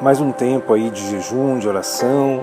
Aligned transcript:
mais 0.00 0.18
um 0.18 0.32
tempo 0.32 0.72
aí 0.72 0.88
de 0.88 1.10
jejum, 1.10 1.58
de 1.58 1.68
oração. 1.68 2.42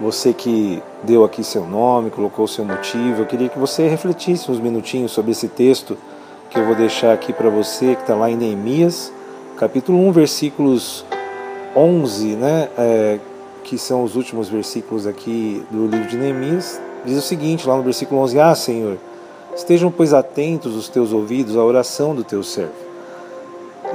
Você 0.00 0.34
que 0.34 0.82
deu 1.02 1.24
aqui 1.24 1.42
seu 1.42 1.64
nome, 1.64 2.10
colocou 2.10 2.46
seu 2.46 2.64
motivo, 2.64 3.22
eu 3.22 3.26
queria 3.26 3.48
que 3.48 3.58
você 3.58 3.88
refletisse 3.88 4.50
uns 4.50 4.60
minutinhos 4.60 5.12
sobre 5.12 5.30
esse 5.30 5.48
texto 5.48 5.96
que 6.50 6.58
eu 6.58 6.66
vou 6.66 6.74
deixar 6.74 7.14
aqui 7.14 7.32
para 7.32 7.48
você, 7.48 7.94
que 7.94 8.02
está 8.02 8.14
lá 8.14 8.30
em 8.30 8.36
Neemias, 8.36 9.10
capítulo 9.56 9.98
1, 10.08 10.12
versículos 10.12 11.06
11, 11.74 12.36
né? 12.36 12.68
É, 12.76 13.18
que 13.62 13.78
são 13.78 14.04
os 14.04 14.14
últimos 14.14 14.50
versículos 14.50 15.06
aqui 15.06 15.64
do 15.70 15.86
livro 15.86 16.06
de 16.06 16.18
Neemias. 16.18 16.80
Diz 17.04 17.16
o 17.16 17.22
seguinte, 17.22 17.66
lá 17.66 17.76
no 17.76 17.82
versículo 17.82 18.20
11: 18.20 18.38
Ah, 18.38 18.54
Senhor, 18.54 18.98
estejam, 19.56 19.90
pois, 19.90 20.12
atentos 20.12 20.76
os 20.76 20.88
teus 20.90 21.12
ouvidos 21.12 21.56
à 21.56 21.64
oração 21.64 22.14
do 22.14 22.22
teu 22.22 22.42
servo 22.42 22.83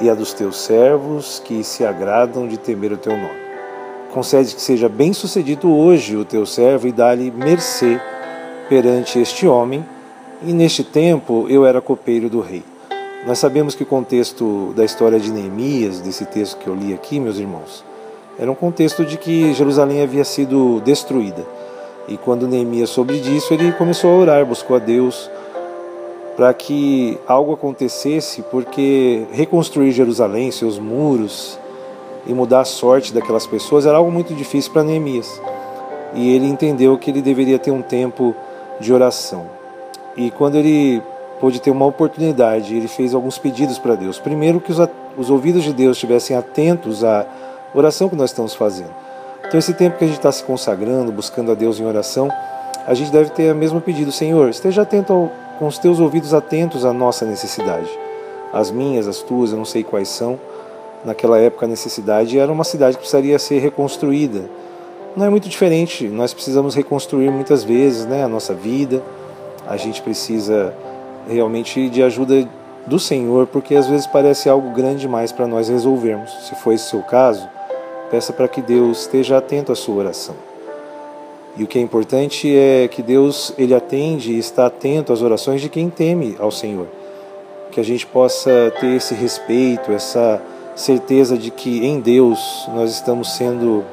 e 0.02 0.10
a 0.10 0.14
dos 0.14 0.34
teus 0.34 0.58
servos 0.58 1.42
que 1.44 1.64
se 1.64 1.86
agradam 1.86 2.48
de 2.48 2.58
temer 2.58 2.92
o 2.92 2.98
teu 2.98 3.14
nome. 3.14 3.40
Concede 4.12 4.56
que 4.56 4.62
seja 4.62 4.90
bem 4.90 5.14
sucedido 5.14 5.72
hoje 5.72 6.16
o 6.16 6.26
teu 6.26 6.46
servo 6.46 6.88
e 6.88 6.92
dá-lhe 6.92 7.30
mercê 7.32 8.00
perante 8.68 9.20
este 9.20 9.46
homem. 9.46 9.86
E 10.42 10.54
neste 10.54 10.84
tempo 10.84 11.46
eu 11.50 11.66
era 11.66 11.82
copeiro 11.82 12.30
do 12.30 12.40
rei. 12.40 12.64
Nós 13.28 13.38
sabemos 13.38 13.76
que 13.76 13.84
o 13.84 13.86
contexto 13.86 14.74
da 14.76 14.86
história 14.86 15.20
de 15.20 15.32
Neemias, 15.32 16.00
desse 16.00 16.26
texto 16.26 16.58
que 16.58 16.68
eu 16.68 16.74
li 16.74 16.94
aqui, 16.94 17.20
meus 17.20 17.38
irmãos, 17.38 17.84
era 18.40 18.50
um 18.50 18.56
contexto 18.56 19.04
de 19.04 19.18
que 19.18 19.54
Jerusalém 19.54 20.02
havia 20.02 20.24
sido 20.24 20.80
destruída. 20.82 21.46
E 22.08 22.18
quando 22.18 22.48
Neemias 22.48 22.90
soube 22.90 23.20
disso, 23.20 23.54
ele 23.54 23.74
começou 23.74 24.12
a 24.12 24.16
orar, 24.16 24.46
buscou 24.46 24.78
a 24.78 24.80
Deus, 24.80 25.30
para 26.40 26.54
que 26.54 27.20
algo 27.28 27.52
acontecesse, 27.52 28.42
porque 28.44 29.26
reconstruir 29.30 29.92
Jerusalém, 29.92 30.52
seus 30.52 30.80
muros 30.80 31.60
e 32.26 32.34
mudar 32.34 32.62
a 32.62 32.66
sorte 32.66 33.14
daquelas 33.14 33.46
pessoas 33.46 33.86
era 33.86 33.98
algo 33.98 34.10
muito 34.10 34.34
difícil 34.34 34.72
para 34.72 34.82
Neemias. 34.82 35.30
E 36.14 36.34
ele 36.34 36.46
entendeu 36.46 36.98
que 36.98 37.12
ele 37.12 37.22
deveria 37.22 37.60
ter 37.60 37.72
um 37.72 37.82
tempo 37.82 38.34
de 38.80 38.94
oração. 38.94 39.48
E 40.16 40.32
quando 40.32 40.56
ele 40.56 41.04
pôde 41.42 41.60
ter 41.60 41.72
uma 41.72 41.86
oportunidade, 41.86 42.74
ele 42.74 42.88
fez 42.88 43.14
alguns 43.14 43.38
pedidos 43.38 43.78
para 43.78 43.96
Deus. 43.96 44.18
Primeiro, 44.18 44.62
que 44.62 44.72
os, 44.72 44.80
os 45.18 45.30
ouvidos 45.30 45.66
de 45.66 45.74
Deus 45.74 45.98
estivessem 45.98 46.38
atentos 46.38 47.04
à 47.04 47.26
oração 47.74 48.08
que 48.08 48.16
nós 48.16 48.30
estamos 48.30 48.56
fazendo. 48.56 48.96
Então, 49.46 49.60
esse 49.60 49.74
tempo 49.74 49.98
que 49.98 50.06
a 50.06 50.08
gente 50.08 50.20
está 50.20 50.32
se 50.32 50.46
consagrando, 50.46 51.12
buscando 51.12 51.52
a 51.52 51.54
Deus 51.54 51.82
em 51.82 51.86
oração, 51.86 52.30
a 52.88 52.94
gente 52.94 53.12
deve 53.12 53.30
ter 53.32 53.52
o 53.52 53.56
mesmo 53.58 53.82
pedido: 53.82 54.10
Senhor, 54.10 54.48
esteja 54.50 54.84
atento 54.84 55.12
ao 55.12 55.49
com 55.60 55.68
os 55.68 55.78
teus 55.78 56.00
ouvidos 56.00 56.34
atentos 56.34 56.86
à 56.86 56.94
nossa 56.94 57.26
necessidade. 57.26 57.90
As 58.54 58.72
minhas, 58.72 59.08
as 59.08 59.20
tuas, 59.20 59.52
eu 59.52 59.58
não 59.58 59.66
sei 59.66 59.84
quais 59.84 60.08
são. 60.08 60.40
Naquela 61.04 61.38
época 61.38 61.66
a 61.66 61.70
necessidade 61.70 62.40
era 62.40 62.52
uma 62.52 62.64
cidade 62.64 62.96
que 62.96 63.02
precisaria 63.02 63.38
ser 63.38 63.60
reconstruída. 63.60 64.50
Não 65.16 65.26
é 65.26 65.30
muito 65.30 65.50
diferente, 65.50 66.08
nós 66.08 66.34
precisamos 66.34 66.76
reconstruir 66.76 67.30
muitas 67.30 67.64
vezes 67.64 68.06
né, 68.06 68.24
a 68.24 68.28
nossa 68.28 68.54
vida. 68.54 69.04
A 69.68 69.76
gente 69.76 70.02
precisa 70.02 70.74
realmente 71.28 71.90
de 71.90 72.02
ajuda 72.02 72.48
do 72.88 72.98
Senhor, 73.00 73.46
porque 73.48 73.76
às 73.76 73.88
vezes 73.88 74.08
parece 74.08 74.50
algo 74.50 74.72
grande 74.72 75.02
demais 75.02 75.32
para 75.32 75.46
nós 75.46 75.68
resolvermos. 75.68 76.32
Se 76.48 76.56
for 76.56 76.74
esse 76.74 76.88
o 76.88 76.90
seu 76.90 77.02
caso, 77.02 77.48
peça 78.10 78.32
para 78.32 78.48
que 78.48 78.62
Deus 78.62 79.02
esteja 79.02 79.38
atento 79.38 79.72
à 79.72 79.76
sua 79.76 79.96
oração. 79.96 80.49
E 81.58 81.64
o 81.64 81.68
que 81.68 81.78
é 81.78 81.82
importante 81.82 82.56
é 82.56 82.88
que 82.88 83.02
Deus 83.02 83.54
ele 83.58 83.74
atende 83.74 84.34
e 84.34 84.40
está 84.40 84.68
atento 84.68 85.12
às 85.12 85.22
orações 85.22 85.62
de 85.62 85.70
quem 85.70 85.90
teme 85.90 86.36
ao 86.40 86.52
Senhor. 86.52 86.88
Que 87.72 87.80
a 87.80 87.84
gente 87.84 88.06
possa 88.06 88.74
ter 88.80 88.96
esse 88.96 89.14
respeito, 89.14 89.92
essa 89.92 90.42
certeza 90.76 91.38
de 91.38 91.52
que 91.52 91.86
em 91.86 92.00
Deus 92.00 92.40
nós 92.74 92.92
estamos 92.92 93.34
sendo 93.34 93.84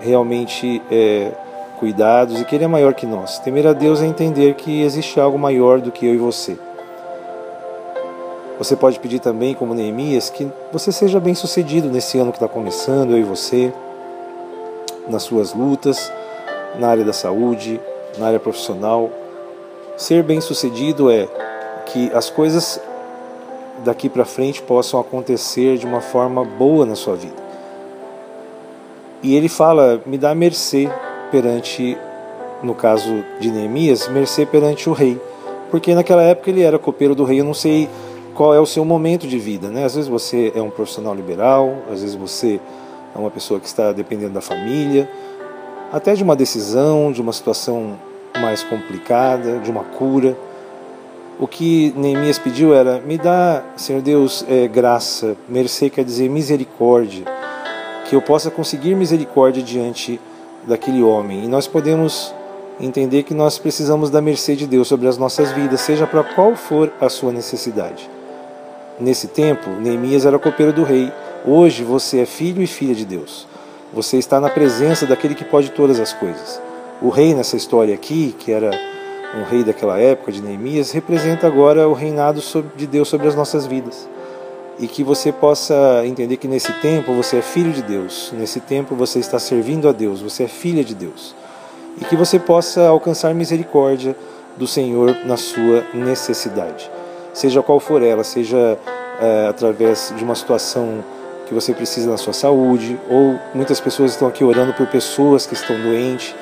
realmente 0.00 0.80
é, 0.90 1.32
cuidados 1.78 2.40
e 2.40 2.44
que 2.44 2.54
Ele 2.54 2.64
é 2.64 2.68
maior 2.68 2.94
que 2.94 3.06
nós. 3.06 3.38
Temer 3.40 3.66
a 3.66 3.72
Deus 3.72 4.00
é 4.00 4.06
entender 4.06 4.54
que 4.54 4.82
existe 4.82 5.18
algo 5.18 5.38
maior 5.38 5.80
do 5.80 5.90
que 5.90 6.06
eu 6.06 6.14
e 6.14 6.18
você. 6.18 6.56
Você 8.58 8.76
pode 8.76 9.00
pedir 9.00 9.18
também, 9.18 9.54
como 9.54 9.74
Neemias, 9.74 10.30
que 10.30 10.48
você 10.72 10.92
seja 10.92 11.18
bem 11.18 11.34
sucedido 11.34 11.88
nesse 11.88 12.18
ano 12.18 12.30
que 12.30 12.36
está 12.36 12.46
começando, 12.46 13.10
eu 13.10 13.18
e 13.18 13.24
você, 13.24 13.72
nas 15.08 15.24
suas 15.24 15.52
lutas 15.52 16.12
na 16.78 16.88
área 16.88 17.04
da 17.04 17.12
saúde, 17.12 17.80
na 18.18 18.26
área 18.26 18.40
profissional. 18.40 19.10
Ser 19.96 20.22
bem-sucedido 20.22 21.10
é 21.10 21.28
que 21.86 22.10
as 22.12 22.30
coisas 22.30 22.80
daqui 23.84 24.08
para 24.08 24.24
frente 24.24 24.62
possam 24.62 25.00
acontecer 25.00 25.76
de 25.78 25.86
uma 25.86 26.00
forma 26.00 26.44
boa 26.44 26.86
na 26.86 26.94
sua 26.94 27.16
vida. 27.16 27.42
E 29.22 29.34
ele 29.36 29.48
fala: 29.48 30.00
me 30.04 30.18
dá 30.18 30.34
mercê 30.34 30.88
perante, 31.30 31.96
no 32.62 32.74
caso 32.74 33.24
de 33.40 33.50
Neemias, 33.50 34.08
mercê 34.08 34.44
perante 34.44 34.88
o 34.88 34.92
rei. 34.92 35.20
Porque 35.70 35.94
naquela 35.94 36.22
época 36.22 36.50
ele 36.50 36.62
era 36.62 36.78
copeiro 36.78 37.14
do 37.14 37.24
rei, 37.24 37.40
eu 37.40 37.44
não 37.44 37.54
sei 37.54 37.88
qual 38.34 38.54
é 38.54 38.60
o 38.60 38.66
seu 38.66 38.84
momento 38.84 39.26
de 39.26 39.38
vida. 39.38 39.68
Né? 39.68 39.84
Às 39.84 39.94
vezes 39.94 40.08
você 40.08 40.52
é 40.54 40.60
um 40.60 40.70
profissional 40.70 41.14
liberal, 41.14 41.74
às 41.90 42.00
vezes 42.00 42.14
você 42.14 42.60
é 43.14 43.18
uma 43.18 43.30
pessoa 43.30 43.60
que 43.60 43.66
está 43.66 43.92
dependendo 43.92 44.32
da 44.32 44.40
família, 44.40 45.08
até 45.92 46.14
de 46.14 46.22
uma 46.22 46.34
decisão, 46.34 47.12
de 47.12 47.20
uma 47.20 47.32
situação 47.32 47.98
mais 48.40 48.62
complicada, 48.62 49.58
de 49.58 49.70
uma 49.70 49.84
cura. 49.84 50.34
O 51.38 51.46
que 51.46 51.92
Neemias 51.94 52.38
pediu 52.38 52.74
era: 52.74 53.00
me 53.00 53.18
dá, 53.18 53.62
Senhor 53.76 54.00
Deus, 54.00 54.44
é, 54.48 54.66
graça, 54.66 55.36
mercê 55.48 55.90
quer 55.90 56.04
dizer 56.04 56.30
misericórdia, 56.30 57.24
que 58.08 58.16
eu 58.16 58.22
possa 58.22 58.50
conseguir 58.50 58.94
misericórdia 58.94 59.62
diante 59.62 60.18
daquele 60.66 61.02
homem. 61.02 61.44
E 61.44 61.48
nós 61.48 61.66
podemos 61.66 62.34
entender 62.80 63.22
que 63.24 63.34
nós 63.34 63.58
precisamos 63.58 64.08
da 64.08 64.22
mercê 64.22 64.56
de 64.56 64.66
Deus 64.66 64.88
sobre 64.88 65.06
as 65.06 65.18
nossas 65.18 65.52
vidas, 65.52 65.82
seja 65.82 66.06
para 66.06 66.24
qual 66.24 66.56
for 66.56 66.90
a 67.00 67.08
sua 67.08 67.32
necessidade. 67.32 68.08
Nesse 68.98 69.28
tempo, 69.28 69.68
Neemias 69.70 70.24
era 70.24 70.38
copeiro 70.38 70.72
do 70.72 70.84
rei. 70.84 71.12
Hoje 71.44 71.82
você 71.82 72.20
é 72.20 72.26
filho 72.26 72.62
e 72.62 72.66
filha 72.66 72.94
de 72.94 73.04
Deus. 73.04 73.51
Você 73.94 74.16
está 74.16 74.40
na 74.40 74.48
presença 74.48 75.06
daquele 75.06 75.34
que 75.34 75.44
pode 75.44 75.70
todas 75.70 76.00
as 76.00 76.14
coisas. 76.14 76.60
O 77.00 77.10
rei 77.10 77.34
nessa 77.34 77.56
história 77.56 77.94
aqui, 77.94 78.34
que 78.38 78.50
era 78.50 78.70
um 79.36 79.44
rei 79.44 79.62
daquela 79.62 79.98
época 79.98 80.32
de 80.32 80.40
Neemias, 80.40 80.92
representa 80.92 81.46
agora 81.46 81.86
o 81.86 81.92
reinado 81.92 82.40
de 82.74 82.86
Deus 82.86 83.08
sobre 83.08 83.28
as 83.28 83.34
nossas 83.34 83.66
vidas. 83.66 84.08
E 84.78 84.86
que 84.86 85.04
você 85.04 85.30
possa 85.30 86.02
entender 86.06 86.38
que 86.38 86.48
nesse 86.48 86.72
tempo 86.80 87.12
você 87.12 87.38
é 87.38 87.42
filho 87.42 87.70
de 87.70 87.82
Deus, 87.82 88.32
nesse 88.34 88.60
tempo 88.60 88.94
você 88.94 89.18
está 89.18 89.38
servindo 89.38 89.86
a 89.86 89.92
Deus, 89.92 90.22
você 90.22 90.44
é 90.44 90.48
filha 90.48 90.82
de 90.82 90.94
Deus. 90.94 91.34
E 92.00 92.04
que 92.06 92.16
você 92.16 92.38
possa 92.38 92.88
alcançar 92.88 93.34
misericórdia 93.34 94.16
do 94.56 94.66
Senhor 94.66 95.18
na 95.26 95.36
sua 95.36 95.84
necessidade, 95.92 96.90
seja 97.34 97.62
qual 97.62 97.78
for 97.78 98.02
ela, 98.02 98.24
seja 98.24 98.78
é, 99.20 99.46
através 99.48 100.12
de 100.16 100.24
uma 100.24 100.34
situação 100.34 101.04
que 101.52 101.54
você 101.54 101.74
precisa 101.74 102.10
na 102.10 102.16
sua 102.16 102.32
saúde, 102.32 102.98
ou 103.10 103.38
muitas 103.54 103.78
pessoas 103.78 104.12
estão 104.12 104.26
aqui 104.26 104.42
orando 104.42 104.72
por 104.72 104.86
pessoas 104.86 105.44
que 105.44 105.52
estão 105.52 105.78
doentes, 105.78 106.34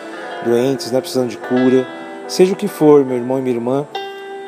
doentes, 0.44 0.92
né, 0.92 1.00
precisando 1.00 1.28
de 1.28 1.36
cura. 1.36 1.86
Seja 2.28 2.52
o 2.52 2.56
que 2.56 2.68
for, 2.68 3.04
meu 3.04 3.16
irmão 3.16 3.40
e 3.40 3.42
minha 3.42 3.56
irmã, 3.56 3.86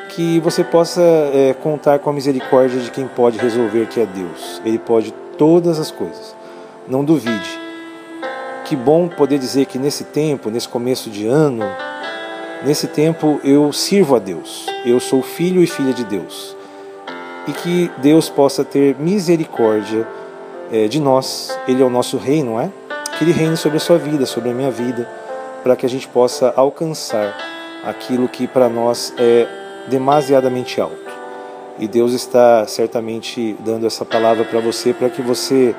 que 0.09 0.39
você 0.39 0.63
possa 0.63 1.01
é, 1.01 1.53
contar 1.61 1.99
com 1.99 2.09
a 2.09 2.13
misericórdia 2.13 2.79
de 2.79 2.89
quem 2.91 3.07
pode 3.07 3.37
resolver, 3.37 3.87
que 3.87 3.99
é 3.99 4.05
Deus. 4.05 4.61
Ele 4.63 4.79
pode 4.79 5.13
todas 5.37 5.79
as 5.79 5.91
coisas. 5.91 6.33
Não 6.87 7.03
duvide. 7.03 7.59
Que 8.63 8.75
bom 8.75 9.09
poder 9.09 9.37
dizer 9.37 9.65
que 9.65 9.77
nesse 9.77 10.05
tempo, 10.05 10.49
nesse 10.49 10.69
começo 10.69 11.09
de 11.09 11.27
ano, 11.27 11.65
nesse 12.65 12.87
tempo 12.87 13.41
eu 13.43 13.73
sirvo 13.73 14.15
a 14.15 14.19
Deus. 14.19 14.65
Eu 14.85 15.01
sou 15.01 15.21
filho 15.21 15.61
e 15.61 15.67
filha 15.67 15.93
de 15.93 16.05
Deus. 16.05 16.55
E 17.47 17.51
que 17.51 17.91
Deus 17.97 18.29
possa 18.29 18.63
ter 18.63 18.95
misericórdia 18.97 20.07
é, 20.71 20.87
de 20.87 20.99
nós. 20.99 21.57
Ele 21.67 21.81
é 21.81 21.85
o 21.85 21.89
nosso 21.89 22.17
rei, 22.17 22.43
não 22.43 22.59
é? 22.59 22.69
Que 23.17 23.23
ele 23.23 23.31
reine 23.31 23.57
sobre 23.57 23.77
a 23.77 23.79
sua 23.79 23.97
vida, 23.97 24.25
sobre 24.25 24.49
a 24.49 24.53
minha 24.53 24.71
vida, 24.71 25.07
para 25.63 25.75
que 25.75 25.85
a 25.85 25.89
gente 25.89 26.07
possa 26.07 26.53
alcançar 26.55 27.35
aquilo 27.83 28.27
que 28.27 28.47
para 28.47 28.69
nós 28.69 29.13
é 29.17 29.47
demasiadamente 29.89 30.79
alto. 30.79 31.03
E 31.79 31.87
Deus 31.87 32.13
está 32.13 32.65
certamente 32.67 33.55
dando 33.59 33.85
essa 33.87 34.05
palavra 34.05 34.45
para 34.45 34.59
você, 34.59 34.93
para 34.93 35.09
que 35.09 35.21
você, 35.21 35.75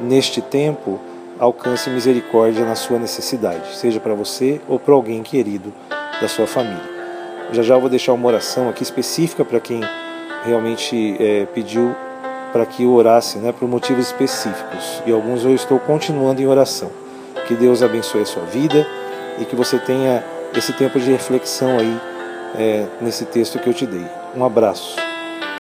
neste 0.00 0.40
tempo, 0.40 1.00
alcance 1.38 1.88
misericórdia 1.88 2.64
na 2.64 2.74
sua 2.74 2.98
necessidade, 2.98 3.74
seja 3.74 3.98
para 3.98 4.14
você 4.14 4.60
ou 4.68 4.78
para 4.78 4.92
alguém 4.92 5.22
querido 5.22 5.72
da 6.20 6.28
sua 6.28 6.46
família. 6.46 7.00
Já 7.52 7.62
já 7.62 7.74
eu 7.74 7.80
vou 7.80 7.88
deixar 7.88 8.12
uma 8.12 8.28
oração 8.28 8.68
aqui 8.68 8.82
específica 8.82 9.44
para 9.44 9.58
quem 9.58 9.80
realmente 10.44 11.16
é, 11.18 11.46
pediu 11.46 11.96
para 12.52 12.66
que 12.66 12.84
eu 12.84 12.92
orasse 12.92 13.38
né, 13.38 13.52
por 13.52 13.68
motivos 13.68 14.06
específicos. 14.06 15.02
E 15.06 15.12
alguns 15.12 15.44
eu 15.44 15.54
estou 15.54 15.78
continuando 15.78 16.40
em 16.40 16.46
oração. 16.46 16.90
Que 17.46 17.54
Deus 17.54 17.82
abençoe 17.82 18.22
a 18.22 18.26
sua 18.26 18.44
vida 18.44 18.86
e 19.38 19.44
que 19.44 19.56
você 19.56 19.78
tenha 19.78 20.24
esse 20.56 20.72
tempo 20.72 20.98
de 20.98 21.10
reflexão 21.10 21.78
aí 21.78 22.00
é, 22.56 22.86
nesse 23.00 23.24
texto 23.24 23.58
que 23.58 23.68
eu 23.68 23.74
te 23.74 23.86
dei. 23.86 24.06
Um 24.36 24.44
abraço. 24.44 25.09